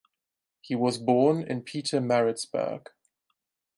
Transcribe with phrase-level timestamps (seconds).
[0.61, 2.87] He was born in Pietermaritzburg.